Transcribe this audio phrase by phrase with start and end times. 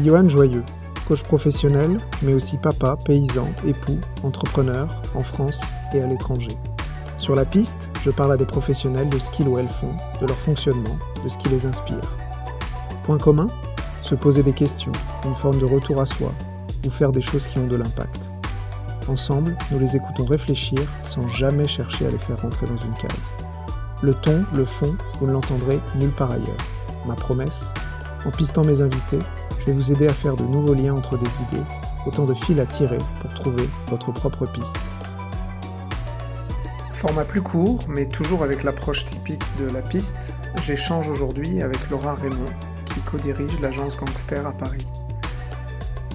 [0.00, 0.64] suis Johan Joyeux,
[1.06, 5.60] coach professionnel, mais aussi papa, paysan, époux, entrepreneur en France
[5.92, 6.56] et à l'étranger.
[7.18, 10.26] Sur la piste, je parle à des professionnels de ce qu'ils ou elles font, de
[10.26, 12.00] leur fonctionnement, de ce qui les inspire.
[13.04, 13.48] Point commun?
[14.02, 14.92] Se poser des questions,
[15.24, 16.32] une forme de retour à soi,
[16.86, 18.30] ou faire des choses qui ont de l'impact.
[19.08, 23.20] Ensemble, nous les écoutons réfléchir sans jamais chercher à les faire rentrer dans une case.
[24.02, 26.64] Le ton, le fond, vous ne l'entendrez nulle part ailleurs.
[27.06, 27.66] Ma promesse?
[28.26, 29.18] En pistant mes invités,
[29.60, 31.64] je vais vous aider à faire de nouveaux liens entre des idées,
[32.06, 34.76] autant de fils à tirer pour trouver votre propre piste.
[36.92, 42.14] Format plus court, mais toujours avec l'approche typique de la piste, j'échange aujourd'hui avec Laura
[42.14, 42.50] Raymond,
[42.86, 44.86] qui co-dirige l'agence Gangster à Paris.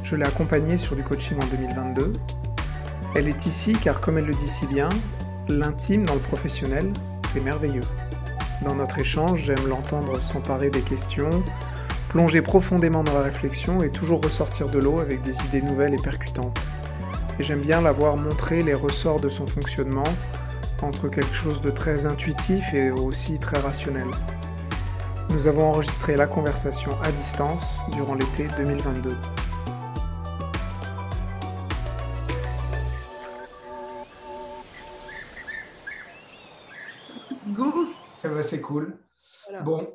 [0.03, 2.13] Je l'ai accompagnée sur du coaching en 2022.
[3.15, 4.89] Elle est ici car, comme elle le dit si bien,
[5.49, 6.91] l'intime dans le professionnel,
[7.31, 7.81] c'est merveilleux.
[8.63, 11.43] Dans notre échange, j'aime l'entendre s'emparer des questions,
[12.15, 16.01] plonger profondément dans la réflexion et toujours ressortir de l'eau avec des idées nouvelles et
[16.01, 16.57] percutantes.
[17.37, 20.07] Et j'aime bien la voir montrer les ressorts de son fonctionnement
[20.81, 24.07] entre quelque chose de très intuitif et aussi très rationnel.
[25.31, 29.17] Nous avons enregistré la conversation à distance durant l'été 2022.
[37.47, 37.73] Go
[38.23, 38.97] eh ben, C'est cool.
[39.65, 39.85] Bon,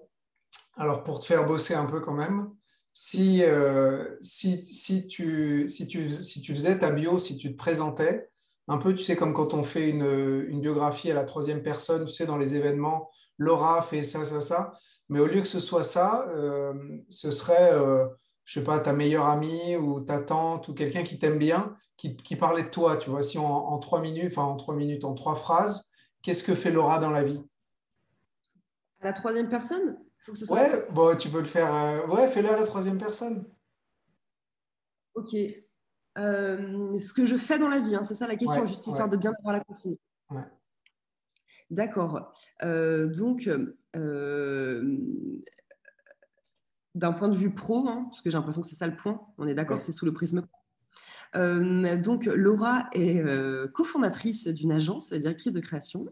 [0.76, 2.50] alors pour te faire bosser un peu quand même,
[2.92, 8.30] si, euh, tu, si, faisais ta bio, si tu te présentais,
[8.68, 12.12] un peu, tu sais, comme quand on fait une, biographie à la troisième personne, tu
[12.12, 14.74] sais, dans les événements, Laura fait ça, ça, ça.
[15.08, 16.72] Mais au lieu que ce soit ça, euh,
[17.08, 18.06] ce serait, euh,
[18.44, 22.36] je sais pas, ta meilleure amie ou ta tante ou quelqu'un qui t'aime bien, qui,
[22.36, 22.96] parlait de toi.
[22.96, 25.91] Tu vois, si en, trois minutes, enfin en trois minutes, en trois phrases,
[26.22, 27.42] qu'est-ce que fait Laura dans la vie?
[29.00, 29.97] À la troisième personne?
[30.25, 31.75] Faut que ce soit Ouais, bon, tu peux le faire.
[31.75, 33.44] Euh, ouais, fais-le à la troisième personne.
[35.14, 35.34] Ok.
[36.19, 39.08] Euh, ce que je fais dans la vie, hein, c'est ça la question, juste histoire
[39.08, 40.03] de bien avoir la continuité.
[41.70, 42.34] D'accord.
[42.62, 43.48] Euh, donc,
[43.97, 44.98] euh,
[46.94, 49.20] d'un point de vue pro, hein, parce que j'ai l'impression que c'est ça le point,
[49.38, 50.47] on est d'accord, c'est sous le prisme
[51.32, 53.22] donc, Laura est
[53.72, 56.06] cofondatrice d'une agence, directrice de création.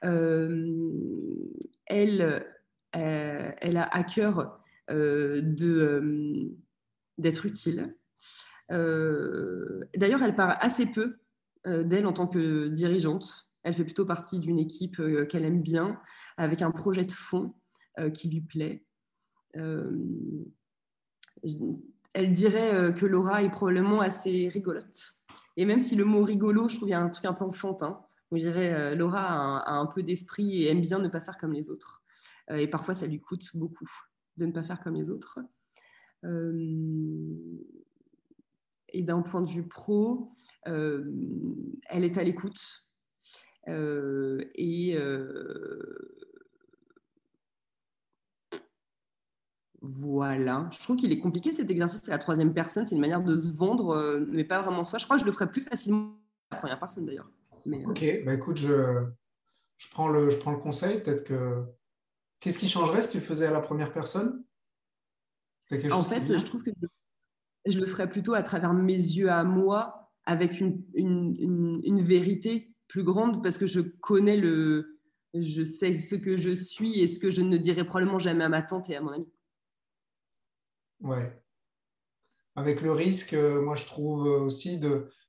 [0.00, 2.46] elle,
[2.92, 4.60] elle a à cœur
[7.18, 7.94] d'être utile,
[8.70, 11.18] euh, d'ailleurs, elle parle assez peu
[11.66, 13.52] euh, d'elle en tant que dirigeante.
[13.62, 16.00] Elle fait plutôt partie d'une équipe euh, qu'elle aime bien,
[16.36, 17.54] avec un projet de fond
[18.14, 18.84] qui lui plaît.
[19.54, 20.52] elle
[22.32, 25.14] dirait que Laura est probablement assez rigolote.
[25.56, 27.44] Et même si le mot rigolo, je trouve qu'il y a un truc un peu
[27.44, 28.00] enfantin,
[28.30, 31.70] on dirait Laura a un, peu d'esprit et aime bien ne pas faire comme les
[31.70, 32.04] autres.
[32.50, 33.88] Et parfois, ça lui coûte beaucoup
[34.36, 35.40] de ne pas faire comme les autres.
[38.90, 40.32] Et d'un point de vue pro,
[40.66, 41.04] euh,
[41.88, 42.60] elle est à l'écoute.
[43.68, 46.22] Euh, et euh,
[49.82, 50.68] voilà.
[50.72, 52.86] Je trouve qu'il est compliqué cet exercice à la troisième personne.
[52.86, 54.98] C'est une manière de se vendre, mais pas vraiment soi.
[54.98, 56.14] Je crois que je le ferais plus facilement
[56.50, 57.30] à la première personne d'ailleurs.
[57.66, 59.04] ok, bah écoute, je,
[59.76, 61.02] je, prends le, je prends le conseil.
[61.02, 61.64] Peut-être que.
[62.40, 64.44] Qu'est-ce qui changerait si tu le faisais à la première personne?
[65.90, 66.70] En fait, je trouve que
[67.66, 73.02] je le ferais plutôt à travers mes yeux à moi, avec une, une, vérité plus
[73.02, 74.98] grande, parce que je connais le.
[75.34, 78.48] Je sais ce que je suis et ce que je ne dirai probablement jamais à
[78.48, 79.28] ma tante et à mon ami.
[81.00, 81.42] Ouais.
[82.56, 84.80] Avec le risque, euh, moi, je trouve aussi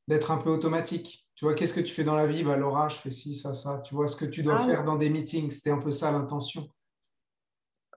[0.07, 1.27] d'être un peu automatique.
[1.35, 2.43] Tu vois, qu'est-ce que tu fais dans la vie?
[2.43, 3.81] Bah, Laura, je fais ci, ça, ça.
[3.81, 5.51] Tu vois ce que tu dois ah faire dans des meetings.
[5.51, 6.69] C'était un peu ça l'intention.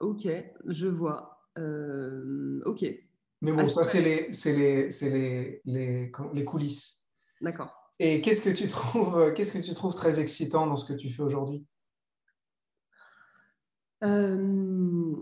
[0.02, 0.28] Ok,
[0.66, 1.48] je vois.
[1.58, 2.84] Euh, ok.
[3.40, 7.06] Mais bon, ça, c'est les, les, les, les, les coulisses.
[7.40, 7.72] D'accord.
[8.00, 10.98] Et qu'est-ce que tu trouves, euh, qu'est-ce que tu trouves très excitant dans ce que
[10.98, 11.64] tu fais aujourd'hui?
[14.02, 15.14] Euh,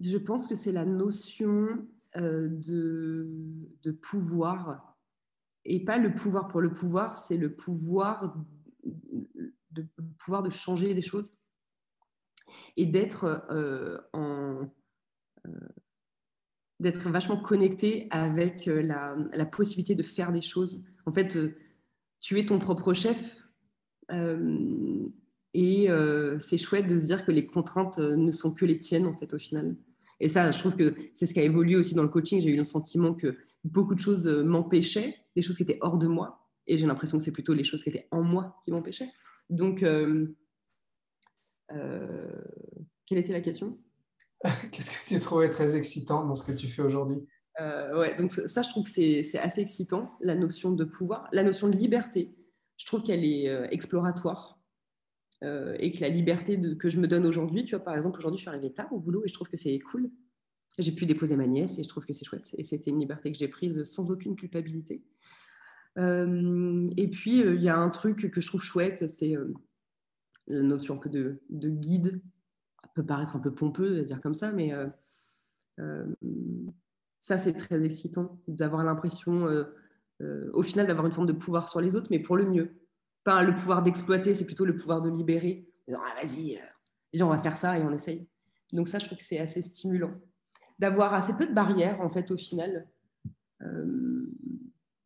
[0.00, 3.28] Je pense que c'est la notion euh, de,
[3.82, 4.96] de, pouvoir.
[5.66, 8.34] Et pas le pouvoir pour le pouvoir, c'est le pouvoir
[9.70, 11.36] de, pouvoir de changer des choses
[12.76, 13.46] et d'être
[14.12, 14.68] en
[16.80, 20.82] d'être vachement connecté avec euh, la, possibilité de faire des choses.
[21.06, 21.54] En fait, euh,
[22.18, 23.36] tu es ton propre chef.
[24.10, 25.06] Euh,
[25.52, 25.88] et
[26.38, 29.34] c'est chouette de se dire que les contraintes ne sont que les tiennes, en fait,
[29.34, 29.76] au final.
[30.20, 32.40] Et ça, je trouve que c'est ce qui a évolué aussi dans le coaching.
[32.40, 36.06] J'ai eu le sentiment que beaucoup de choses m'empêchaient, des choses qui étaient hors de
[36.06, 36.46] moi.
[36.68, 39.10] Et j'ai l'impression que c'est plutôt les choses qui étaient en moi qui m'empêchaient.
[39.48, 39.84] Donc,
[41.70, 43.78] quelle était la question?
[44.72, 47.18] Qu'est-ce que tu trouvais très excitant dans ce que tu fais aujourd'hui?
[47.60, 51.42] Euh, Ouais, donc ça, je trouve que c'est assez excitant, la notion de pouvoir, la
[51.42, 52.34] notion de liberté.
[52.76, 54.58] Je trouve qu'elle est euh, exploratoire.
[55.42, 58.18] Euh, et que la liberté de, que je me donne aujourd'hui, tu vois, par exemple,
[58.18, 60.10] aujourd'hui, je suis arrivée tard au boulot et je trouve que c'est cool.
[60.78, 62.54] J'ai pu déposer ma nièce et je trouve que c'est chouette.
[62.58, 65.02] Et c'était une liberté que j'ai prise sans aucune culpabilité.
[65.96, 69.34] et puis, il y a un truc que je trouve chouette, c'est
[70.50, 72.20] la notion peu de, de guide
[72.94, 74.86] peut paraître un peu pompeux de dire comme ça, mais euh,
[75.78, 76.06] euh,
[77.20, 81.80] ça, c'est très excitant d'avoir l'impression, euh, au final, d'avoir une forme de pouvoir sur
[81.80, 82.74] les autres, mais pour le mieux.
[83.24, 85.68] Pas le pouvoir d'exploiter, c'est plutôt le pouvoir de libérer.
[85.92, 86.58] Ah, vas-y,
[87.20, 88.26] on va faire ça et on essaye.
[88.72, 90.12] Donc ça, je trouve que c'est assez stimulant.
[90.78, 92.86] D'avoir assez peu de barrières, en fait, au final,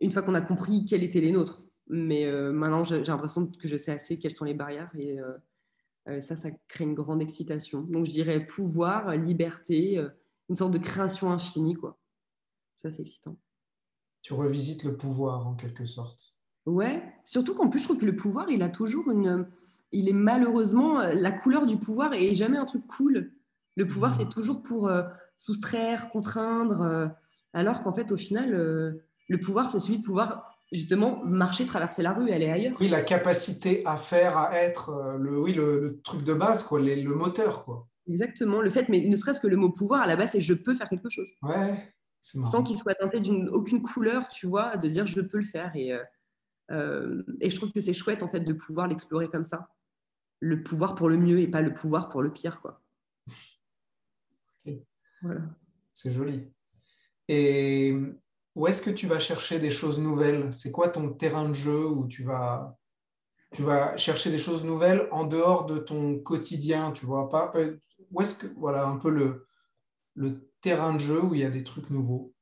[0.00, 1.63] une fois qu'on a compris quelles étaient les nôtres.
[1.88, 5.20] Mais maintenant, j'ai l'impression que je sais assez quelles sont les barrières et
[6.08, 7.82] euh, ça, ça crée une grande excitation.
[7.82, 10.08] Donc, je dirais pouvoir, liberté, euh,
[10.48, 11.74] une sorte de création infinie.
[11.74, 11.98] Quoi.
[12.76, 13.36] Ça, c'est excitant.
[14.22, 16.36] Tu revisites le pouvoir, en quelque sorte.
[16.66, 19.48] Ouais, surtout qu'en plus, je trouve que le pouvoir, il a toujours une.
[19.92, 20.98] Il est malheureusement.
[20.98, 23.32] La couleur du pouvoir et jamais un truc cool.
[23.76, 24.14] Le pouvoir, mmh.
[24.18, 25.02] c'est toujours pour euh,
[25.36, 27.12] soustraire, contraindre.
[27.52, 32.12] alors qu'en fait, au final, le pouvoir, c'est celui de pouvoir justement marcher, traverser la
[32.12, 32.76] rue, aller ailleurs.
[32.80, 36.80] Oui, la capacité à faire, à être, euh, le, oui, le, truc de base, quoi,
[36.80, 37.64] le moteur.
[37.64, 37.88] Quoi.
[38.08, 40.54] Exactement, le fait, mais ne serait-ce que le mot pouvoir, à la base, c'est je
[40.54, 41.32] peux faire quelque chose.
[41.42, 45.44] Ouais, Sans qu'il soit teinté d'une aucune couleur, tu vois, de dire je peux le
[45.44, 45.74] faire.
[45.74, 46.02] Et, euh,
[46.70, 49.68] euh, et je trouve que c'est chouette, en fait, de pouvoir l'explorer comme ça.
[50.40, 52.82] Le pouvoir pour le mieux et pas le pouvoir pour le pire, quoi.
[55.22, 55.40] Voilà.
[55.94, 56.52] C'est joli.
[57.28, 57.96] Et
[58.54, 60.52] où est-ce que tu vas chercher des choses nouvelles?
[60.52, 62.76] C'est quoi ton terrain de jeu où tu vas,
[63.96, 67.28] chercher des choses nouvelles en dehors de ton quotidien Tu vois?
[67.28, 67.52] Pas
[68.12, 71.64] Où est-ce que voilà un peu le, terrain de jeu où il y a des
[71.64, 72.32] trucs nouveaux?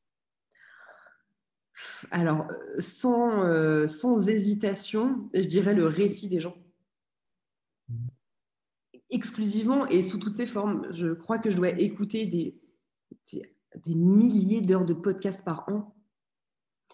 [2.11, 2.47] Alors
[2.79, 6.57] sans, euh, sans hésitation, je dirais le récit des gens.
[9.09, 10.87] Exclusivement et sous toutes ses formes.
[10.91, 12.61] Je crois que je dois écouter des,
[13.33, 15.95] des milliers d'heures de podcasts par an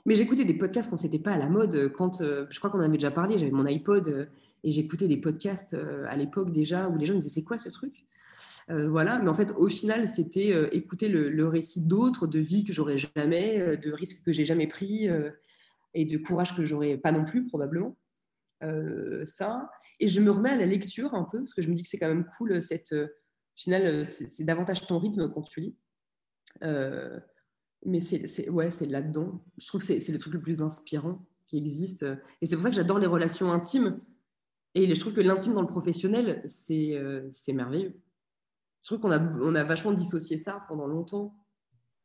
[0.07, 1.93] mais j'écoutais des podcasts quand c'était pas à la mode.
[1.93, 4.27] Quand euh, je crois qu'on en avait déjà parlé, j'avais mon iPod euh,
[4.65, 7.69] et j'écoutais des podcasts euh, à l'époque déjà où les gens disaient c'est quoi ce
[7.69, 8.05] truc?
[8.71, 9.19] Voilà.
[9.21, 13.79] Mais en fait, au final, c'était écouter le, récit d'autres, de vie que j'aurais jamais,
[13.79, 15.09] de risques que j'ai jamais pris
[15.95, 17.97] et de courage que j'aurais pas non plus probablement.
[19.25, 19.71] ça.
[20.01, 21.89] Et je me remets à la lecture un peu parce que je me dis que
[21.89, 22.61] c'est quand même cool.
[22.61, 23.09] Cette, au
[23.57, 25.77] final, c'est davantage ton rythme quand tu lis.
[27.85, 29.41] Mais c'est ouais, là-dedans.
[29.57, 32.05] Je trouve que c'est le truc le plus inspirant qui existe.
[32.41, 34.01] Et c'est pour ça que j'adore les relations intimes.
[34.75, 38.01] Et je trouve que l'intime dans le professionnel, c'est euh, merveilleux.
[38.83, 41.35] Je trouve qu'on a, on a vachement dissocié ça pendant longtemps.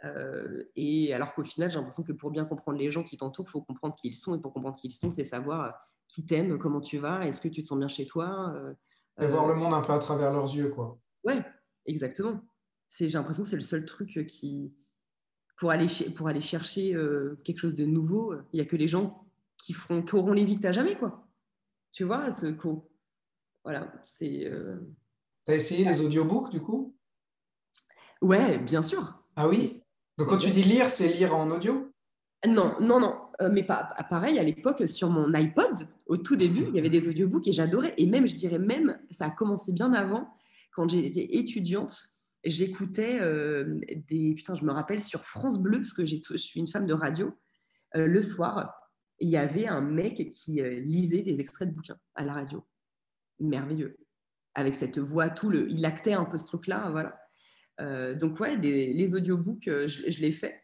[0.06, 3.46] Euh, et alors qu'au final, j'ai l'impression que pour bien comprendre les gens qui t'entourent,
[3.48, 4.36] il faut comprendre qui ils sont.
[4.36, 5.76] Et pour comprendre qui ils sont, c'est savoir
[6.08, 8.54] qui t'aime, comment tu vas, est-ce que tu te sens bien chez toi.
[8.56, 8.74] Euh,
[9.20, 11.00] et voir le monde un peu à travers leurs yeux, quoi.
[11.24, 11.44] Ouais,
[11.86, 12.42] exactement.
[12.90, 14.74] J'ai l'impression que c'est le seul truc qui,
[15.56, 18.88] pour aller, pour aller chercher euh, quelque chose de nouveau, il n'y a que les
[18.88, 19.26] gens
[19.58, 20.96] qui, feront, qui auront les vies n'as jamais.
[20.96, 21.28] Quoi.
[21.92, 22.48] Tu vois, ce.
[23.64, 24.46] Voilà, c'est.
[24.46, 24.78] Euh,
[25.46, 26.96] tu as essayé les audiobooks du coup?
[28.22, 29.24] Ouais, bien sûr.
[29.36, 29.82] Ah oui?
[30.18, 31.92] Donc quand tu dis lire, c'est lire en audio?
[32.48, 33.16] Non, non, non.
[33.42, 36.90] Euh, mais pas, pareil, à l'époque, sur mon iPod, au tout début, il y avait
[36.90, 37.94] des audiobooks et j'adorais.
[37.98, 40.38] Et même, je dirais même, ça a commencé bien avant,
[40.74, 42.10] quand j'étais étudiante
[42.44, 44.34] j'écoutais euh, des.
[44.36, 47.34] Putain, je me rappelle sur France Bleu, parce que je suis une femme de radio,
[47.96, 48.74] euh, le soir,
[49.20, 52.66] il y avait un mec qui euh, lisait des extraits de bouquins à la radio.
[53.40, 53.98] Merveilleux.
[54.56, 55.70] Avec cette voix, tout le.
[55.72, 58.16] Il actait un peu ce truc-là, voilà.
[58.16, 60.62] donc, ouais, les, audiobooks, je, je l'ai fait.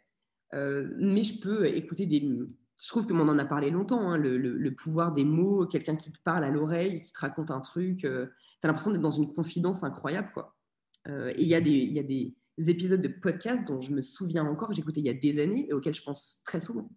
[0.54, 2.20] mais je peux écouter des.
[2.22, 5.96] Je trouve que on en a parlé longtemps, hein, le, le, pouvoir des mots, quelqu'un
[5.96, 7.98] qui te parle à l'oreille, qui te raconte un truc.
[7.98, 8.28] tu as
[8.68, 10.59] l'impression d'être dans une confidence incroyable, quoi.
[11.08, 13.92] Euh, et il y, a des, il y a des épisodes de podcast dont je
[13.92, 16.60] me souviens encore, que j'écoutais il y a des années et auxquels je pense très
[16.60, 16.90] souvent.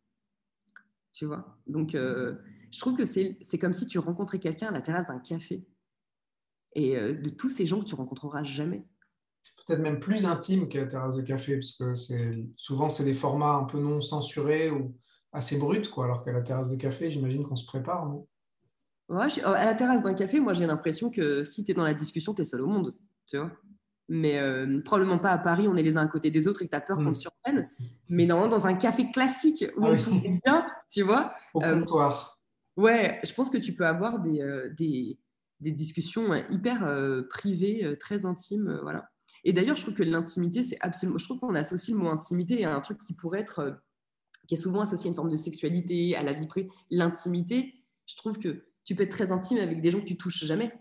[1.12, 1.58] Tu vois?
[1.66, 2.36] Donc, euh,
[2.70, 5.64] je trouve que c'est comme si tu rencontrais quelqu'un à la terrasse d'un café.
[6.74, 8.86] Et euh, de tous ces gens que tu rencontreras jamais.
[9.66, 11.94] Peut-être même plus intime que la terrasse de café, parce que
[12.56, 14.96] souvent, c'est des formats un peu non censurés ou
[15.32, 18.26] assez bruts, quoi, alors qu'à la terrasse de café, j'imagine qu'on se prépare, non?
[19.08, 22.32] À la terrasse d'un café, moi, j'ai l'impression que si tu es dans la discussion,
[22.32, 22.96] tu es seul au monde.
[23.26, 23.52] Tu vois?
[24.12, 26.66] Mais euh, probablement pas à Paris, on est les uns à côté des autres et
[26.66, 27.14] que tu as peur qu'on mm.
[27.14, 27.70] te surprenne.
[28.08, 31.34] Mais normalement, dans un café classique où ah on est bien, tu vois.
[31.54, 32.38] Au euh, comptoir.
[32.76, 35.18] ouais, je pense que tu peux avoir des, euh, des,
[35.60, 36.86] des discussions hyper
[37.30, 38.78] privées, très intimes.
[38.82, 39.08] voilà.
[39.44, 41.18] Et d'ailleurs, je trouve que l'intimité, c'est absolument.
[41.18, 43.58] Je trouve qu'on associe le mot intimité à un truc qui pourrait être.
[43.60, 43.72] Euh,
[44.48, 46.68] qui est souvent associé à une forme de sexualité, à la vie privée.
[46.90, 47.74] L'intimité,
[48.06, 50.72] je trouve que tu peux être très intime avec des gens que tu touches jamais.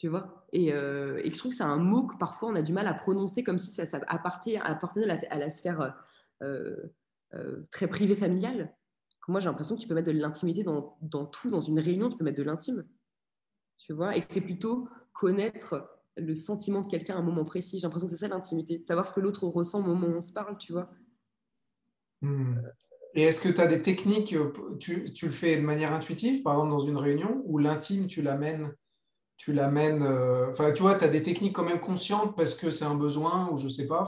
[0.00, 2.62] Tu vois et, euh, et, je trouve que c'est un mot que parfois on a
[2.62, 5.94] du mal à prononcer comme si ça, ça appartenait, à la sphère
[6.40, 6.90] euh,
[7.70, 8.74] très privée familiale.
[9.28, 11.50] Moi, j'ai l'impression que tu peux mettre de l'intimité dans, dans, tout.
[11.50, 12.86] Dans une réunion, tu peux mettre de l'intime.
[13.76, 17.78] Tu vois Et c'est plutôt connaître le sentiment de quelqu'un à un moment précis.
[17.78, 20.22] J'ai l'impression que c'est ça l'intimité, savoir ce que l'autre ressent au moment où on
[20.22, 20.88] se parle, tu vois.
[22.22, 22.56] Hmm.
[23.14, 26.42] Et est-ce que tu as des techniques, euh, tu, tu, le fais de manière intuitive,
[26.42, 28.74] par exemple dans une réunion, ou l'intime, tu l'amènes,
[29.40, 32.70] tu l'amènes, euh, enfin tu vois, tu as des techniques quand même conscientes parce que
[32.70, 34.04] c'est un besoin ou je sais pas.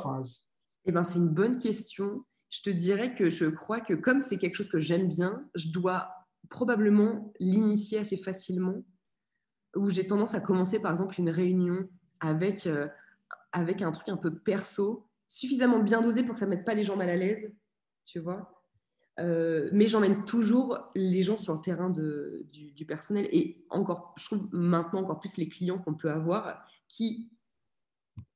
[0.85, 2.27] Eh ben, c'est une bonne question.
[2.51, 5.69] Je te dirais que je crois que comme c'est quelque chose que j'aime bien, je
[5.71, 6.11] dois
[6.51, 8.85] probablement l'initier assez facilement
[9.75, 11.89] où j'ai tendance à commencer par exemple une réunion
[12.21, 12.87] avec, euh,
[13.53, 16.75] avec un truc un peu perso, suffisamment bien dosé pour que ça ne mette pas
[16.75, 17.51] les gens mal à l'aise,
[18.05, 18.62] tu vois.
[19.21, 24.25] Euh, mais j'emmène toujours les gens sur le terrain de, du, personnel et encore, je
[24.25, 27.31] trouve maintenant encore plus les clients qu'on peut avoir qui,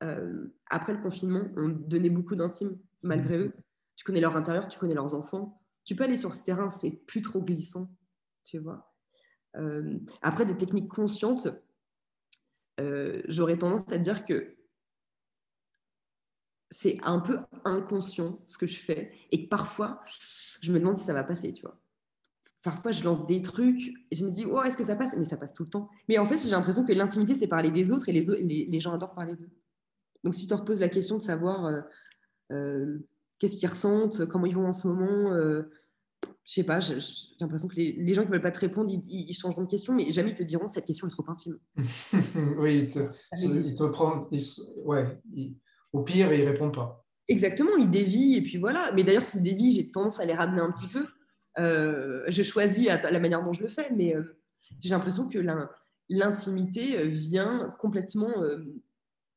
[0.03, 3.55] euh, après le confinement, ont donné beaucoup d'intime malgré eux.
[3.97, 5.63] Tu connais leur intérieur, tu connais leurs enfants.
[5.85, 7.91] Tu peux aller sur ce terrain, c'est plus trop glissant,
[8.45, 8.93] tu vois.
[9.57, 11.49] Euh, après, des techniques conscientes,
[13.29, 14.57] j'aurais tendance à dire que
[16.71, 20.03] c'est un peu inconscient ce que je fais et que parfois,
[20.61, 21.79] je me demande si ça va passer, tu vois.
[22.63, 25.15] Parfois, je lance des trucs et je me dis, oh, est-ce que ça passe?
[25.17, 25.89] Mais ça passe tout le temps.
[26.09, 28.93] Mais en fait, j'ai l'impression que l'intimité, c'est parler des autres et les, les, gens
[28.93, 29.51] adorent parler d'eux.
[30.25, 31.85] Donc, si tu te reposes la question de savoir
[32.51, 32.99] euh,
[33.39, 35.31] qu'est-ce qu'ils ressentent, comment ils vont en ce moment,
[36.47, 36.99] je sais pas, j'ai
[37.41, 40.13] l'impression que les, gens qui ne veulent pas te répondre, ils, changeront de question, mais
[40.13, 41.59] jamais ils te diront cette question est trop intime.
[42.59, 44.31] oui, il te, prendre.
[44.85, 45.21] ouais,
[45.93, 47.05] au pire, ils ne répondent pas.
[47.29, 48.93] Exactement, ils dévient, et puis voilà.
[48.95, 51.07] Mais d'ailleurs, s'ils dévient, j'ai tendance à les ramener un petit peu.
[51.59, 54.39] Euh, je choisis la manière dont je le fais, mais euh,
[54.81, 55.39] j'ai l'impression que
[56.09, 58.35] l'intimité euh, vient complètement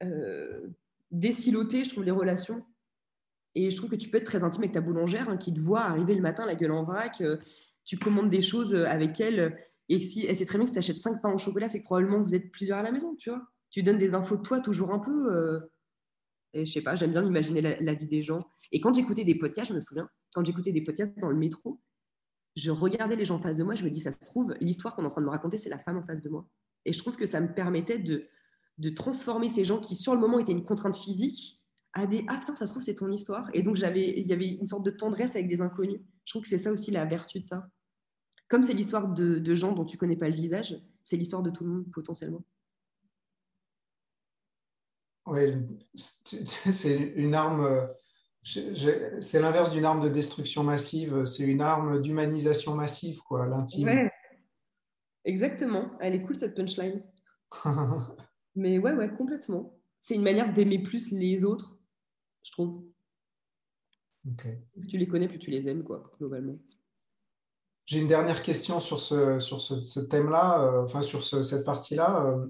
[0.03, 0.67] euh,
[1.11, 2.65] déciloter, je trouve, les relations
[3.55, 5.59] et je trouve que tu peux être très intime avec ta boulangère hein, qui te
[5.59, 7.23] voit arriver le matin la gueule en vrac.
[7.83, 9.57] Tu commandes des choses avec elle.
[9.89, 11.79] Et si elle sait très bien que si tu achètes 5 pains au chocolat, c'est
[11.79, 13.41] que probablement vous êtes plusieurs à la maison, tu vois.
[13.71, 15.59] Tu donnes des infos de toi toujours un peu.
[16.53, 18.39] Et je sais pas, j'aime bien imaginer la, vie des gens.
[18.71, 21.79] Et quand j'écoutais des podcasts, je me souviens, quand j'écoutais des podcasts dans le métro,
[22.55, 24.95] je regardais les gens en face de moi, je me dis, ça se trouve, l'histoire
[24.95, 26.47] qu'on est en train de me raconter, c'est la femme en face de moi.
[26.85, 28.27] Et je trouve que ça me permettait de,
[28.79, 31.59] de transformer ces gens qui, sur le moment, étaient une contrainte physique
[31.93, 34.47] à des ah putain ça se trouve c'est ton histoire et donc il y avait
[34.47, 37.39] une sorte de tendresse avec des inconnus je trouve que c'est ça aussi la vertu
[37.39, 37.67] de ça
[38.47, 41.63] comme c'est l'histoire de, gens dont tu connais pas le visage c'est l'histoire de tout
[41.63, 42.43] le monde potentiellement
[45.29, 45.53] oui
[45.95, 47.87] c'est une arme
[48.43, 54.11] c'est l'inverse d'une arme de destruction massive c'est une arme d'humanisation massive quoi l'intime ouais.
[55.25, 57.03] exactement elle est cool cette punchline
[58.55, 61.79] mais ouais ouais complètement c'est une manière d'aimer plus les autres
[62.43, 62.83] je trouve.
[64.37, 66.57] Plus tu les connais, plus tu les aimes, quoi, globalement.
[67.85, 72.47] J'ai une dernière question sur ce, sur ce, thème-là, euh, enfin sur cette partie-là, euh,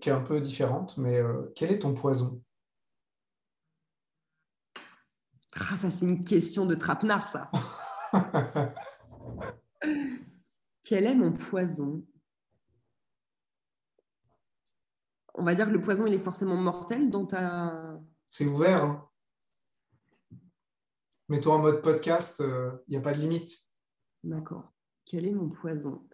[0.00, 2.42] qui est un peu différente, mais euh, quel est ton poison?
[5.54, 7.50] Ah, Ça, c'est une question de trapenard, ça.
[10.82, 12.04] quel est mon poison?
[15.34, 18.84] On va dire que le poison, il est forcément mortel dans ta c'est ouvert.
[18.84, 19.08] Hein.
[21.28, 23.50] Mets-toi en mode podcast, il euh, n'y a pas de limite.
[24.22, 24.72] D'accord.
[25.04, 26.08] Quel est mon poison?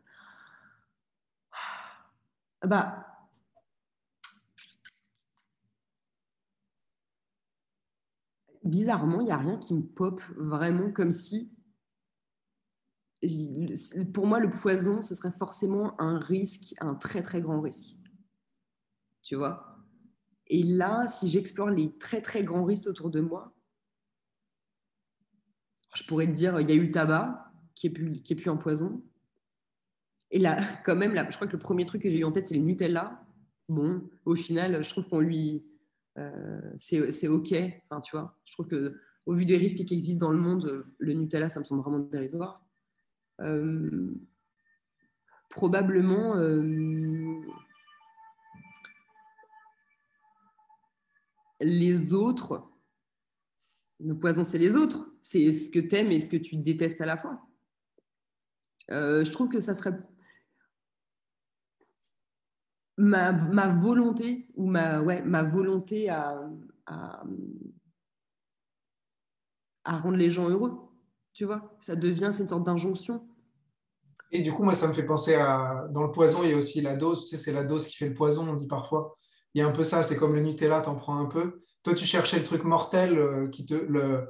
[2.64, 3.15] Bah.
[8.66, 11.52] Bizarrement, il n'y a rien qui me pop vraiment comme si.
[14.12, 17.96] Pour moi, le poison, ce serait forcément un risque, un très très grand risque.
[19.22, 19.78] Tu vois?
[20.48, 23.54] Et là, si j'explore les très très grands risques autour de moi,
[25.94, 29.02] je pourrais te dire, il y a eu le tabac, qui est plus, un poison.
[30.30, 32.32] Et là, quand même, là, je crois que le premier truc que j'ai eu en
[32.32, 33.22] tête, c'est le Nutella.
[33.68, 35.64] Bon, au final, je trouve qu'on lui.
[36.18, 37.54] Euh, c'est OK.
[37.88, 40.86] Enfin, tu vois, je trouve que au vu des risques qui existent dans le monde,
[40.98, 42.64] le Nutella, ça me semble vraiment dérisoire.
[43.40, 44.14] Euh,
[45.50, 46.36] probablement.
[46.36, 47.40] Euh,
[51.60, 52.70] les autres,
[54.00, 55.10] le poison, c'est les autres.
[55.22, 57.42] C'est ce que tu aimes et ce que tu détestes à la fois.
[58.88, 59.98] Je trouve que ça serait.
[62.96, 66.48] Ma, ma, volonté ou ma, ouais, ma volonté à,
[66.86, 67.22] à,
[69.84, 70.74] rendre les gens heureux.
[71.32, 73.26] Tu vois, ça devient cette sorte d'injonction.
[74.32, 75.86] Et du coup, moi, ça me fait penser à.
[75.90, 77.24] Dans le poison, il y a aussi la dose.
[77.24, 79.18] Tu sais, c'est la dose qui fait le poison, on dit parfois.
[79.54, 81.62] Il y a un peu ça, c'est comme le Nutella, t'en prends un peu.
[81.82, 83.74] Toi, tu cherchais le truc mortel euh, qui te.
[83.74, 84.28] Le,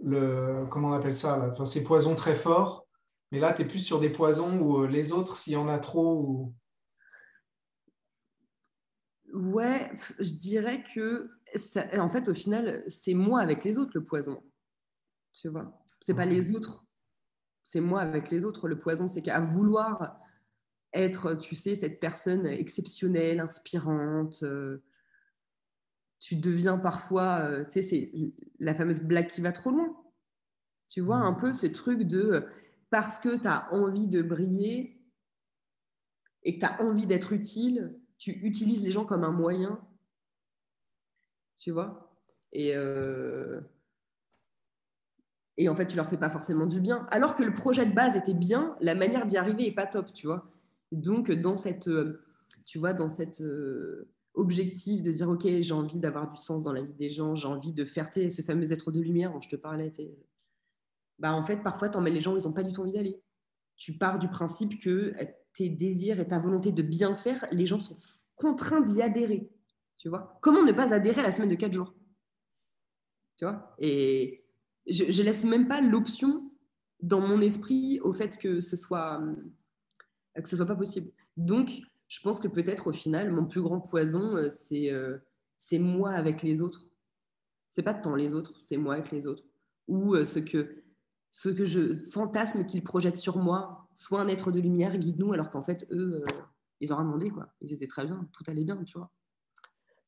[0.00, 2.86] le, comment on appelle ça enfin, Ces poisons très forts.
[3.30, 5.68] Mais là, tu es plus sur des poisons où euh, les autres, s'il y en
[5.68, 6.14] a trop.
[6.20, 6.54] Ou...
[9.32, 14.04] Ouais, je dirais que, ça, en fait, au final, c'est moi avec les autres le
[14.04, 14.42] poison.
[15.32, 16.84] Tu vois C'est pas les autres.
[17.62, 19.08] C'est moi avec les autres le poison.
[19.08, 20.18] C'est qu'à vouloir
[20.92, 24.82] être, tu sais, cette personne exceptionnelle, inspirante, euh,
[26.18, 28.12] tu deviens parfois, euh, tu sais, c'est
[28.58, 29.94] la fameuse blague qui va trop loin.
[30.88, 32.46] Tu vois, un peu ce truc de
[32.90, 34.98] parce que tu as envie de briller
[36.42, 39.80] et que tu as envie d'être utile, tu utilises les gens comme un moyen.
[41.56, 42.04] Tu vois
[42.52, 43.60] et, euh,
[45.56, 47.06] et en fait, tu leur fais pas forcément du bien.
[47.10, 50.12] Alors que le projet de base était bien, la manière d'y arriver est pas top,
[50.14, 50.50] tu vois.
[50.92, 52.24] Donc, dans cette, euh,
[52.64, 53.08] tu vois, dans
[53.40, 57.34] euh, objectif de dire, OK, j'ai envie d'avoir du sens dans la vie des gens,
[57.34, 59.92] j'ai envie de faire ce fameux être de lumière dont je te parlais.
[61.18, 63.20] Bah, en fait, parfois, tu emmènes les gens, ils n'ont pas du tout envie d'aller.
[63.76, 65.12] Tu pars du principe que
[65.58, 67.96] tes désirs et ta volonté de bien faire, les gens sont
[68.36, 69.50] contraints d'y adhérer.
[69.96, 70.38] Tu vois?
[70.40, 71.94] Comment ne pas adhérer à la semaine de 4 jours?
[73.36, 73.74] Tu vois?
[73.80, 74.36] Et
[74.86, 76.52] je, laisse même pas l'option
[77.00, 79.20] dans mon esprit au fait que ce soit
[80.36, 81.10] que ce soit pas possible.
[81.36, 85.18] Donc, je pense que peut-être au final, mon plus grand poison, euh, c'est euh,
[85.56, 86.86] c'est moi avec les autres.
[87.70, 89.42] C'est pas tant les autres, c'est moi avec les autres.
[89.88, 90.84] Ou euh, ce que
[91.30, 95.50] ce que je fantasme qu'ils projettent sur moi, soit un être de lumière, guide-nous, alors
[95.50, 96.26] qu'en fait, eux, euh,
[96.80, 97.52] ils ont rien demandé, quoi.
[97.60, 99.10] Ils étaient très bien, tout allait bien, tu vois.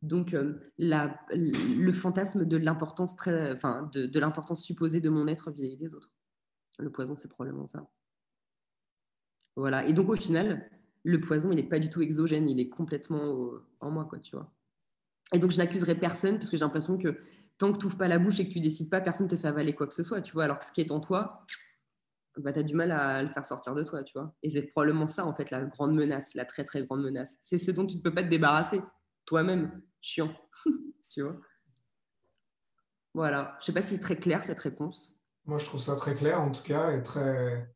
[0.02, 5.26] Donc, euh, la, le fantasme de l'importance très, enfin, de, de l'importance supposée de mon
[5.26, 6.10] être vis-à-vis des autres.
[6.78, 7.90] Le poison, c'est probablement ça.
[9.56, 9.86] Voilà.
[9.86, 10.70] Et donc, au final,
[11.02, 14.34] le poison, il n'est pas du tout exogène, il est complètement en moi, quoi, tu
[14.34, 14.50] vois.
[15.34, 17.18] Et donc, je n'accuserai personne parce que j'ai l'impression que
[17.60, 19.36] tant que tu n'ouvres pas la bouche et que tu décides pas, personne ne te
[19.36, 20.44] fait avaler quoi que ce soit, tu vois.
[20.44, 21.44] Alors que ce qui est en toi,
[22.38, 24.34] bah, tu as du mal à le faire sortir de toi, tu vois.
[24.42, 27.38] Et c'est probablement ça, en fait, la grande menace, la très, très grande menace.
[27.42, 28.80] C'est ce dont tu ne peux pas te débarrasser,
[29.26, 29.82] toi-même.
[30.00, 30.34] Chiant,
[31.10, 31.36] tu vois.
[33.12, 33.58] Voilà.
[33.60, 35.14] Je sais pas si c'est très clair, cette réponse.
[35.44, 37.70] Moi, je trouve ça très clair, en tout cas, et très...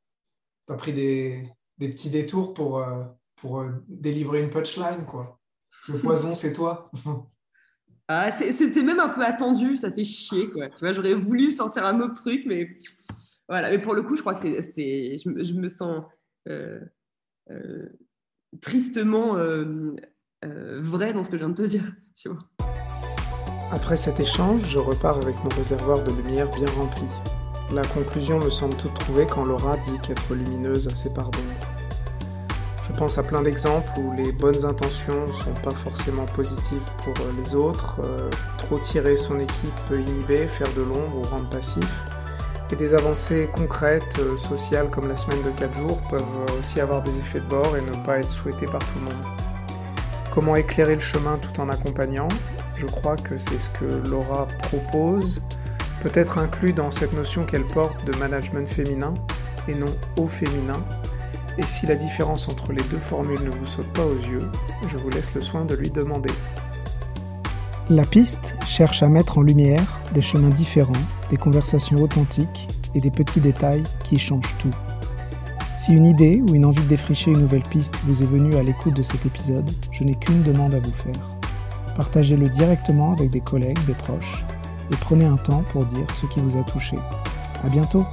[0.67, 3.05] Tu as pris des, des, petits détours pour, euh,
[3.37, 5.39] pour euh, délivrer une punchline, quoi.
[5.89, 6.91] Le poison, c'est toi.
[8.09, 10.69] Ah, c'était même un peu attendu, ça fait chier, quoi.
[10.69, 12.79] Tu vois, j'aurais voulu sortir un autre truc, mais
[13.49, 13.71] voilà.
[13.71, 16.05] Mais pour le coup, je crois que c'est, je, me sens
[16.49, 16.81] euh,
[17.51, 17.89] euh,
[18.61, 19.95] tristement euh,
[20.43, 21.83] vrai dans ce que je viens de te dire,
[22.15, 22.39] tu vois.
[23.73, 27.07] Après cet échange, je repars avec mon réservoir de lumière bien rempli.
[27.73, 31.74] La conclusion me semble toute trouvée quand Laura dit qu'être lumineuse a ses parts d'ombre.
[32.87, 37.15] Je pense à plein d'exemples où les bonnes intentions ne sont pas forcément positives pour
[37.25, 38.01] euh, les autres.
[38.05, 41.89] Euh, trop tirer son équipe peut inhiber, faire de l'ombre ou rendre passif.
[42.71, 46.25] Et des avancées concrètes, euh, sociales comme la semaine de 4 jours peuvent
[46.59, 49.25] aussi avoir des effets de bord et ne pas être souhaitées par tout le monde.
[50.31, 52.29] Comment éclairer le chemin tout en accompagnant?
[52.77, 55.41] Je crois que c'est ce que Laura propose,
[56.03, 59.15] peut-être inclus dans cette notion qu'elle porte de management féminin
[59.69, 60.83] et non au féminin,
[61.59, 64.51] et si la différence entre les deux formules ne vous saute pas aux yeux,
[64.89, 66.31] je vous laisse le soin de lui demander.
[67.91, 70.93] La piste cherche à mettre en lumière des chemins différents,
[71.31, 74.75] des conversations authentiques et des petits détails qui changent tout.
[75.77, 78.63] Si une idée ou une envie de défricher une nouvelle piste vous est venue à
[78.63, 81.29] l'écoute de cet épisode, je n'ai qu'une demande à vous faire.
[81.97, 84.45] Partagez-le directement avec des collègues, des proches,
[84.91, 86.97] et prenez un temps pour dire ce qui vous a touché.
[87.65, 88.07] À bientôt!